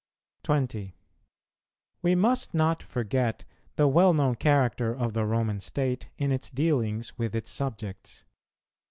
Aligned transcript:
20. 0.41 0.95
We 2.01 2.15
must 2.15 2.55
not 2.55 2.81
forget 2.81 3.43
the 3.75 3.87
well 3.87 4.15
known 4.15 4.33
character 4.33 4.95
of 4.95 5.13
the 5.13 5.27
Roman 5.27 5.59
state 5.59 6.09
in 6.17 6.31
its 6.31 6.49
dealings 6.49 7.15
with 7.19 7.35
its 7.35 7.51
subjects. 7.51 8.25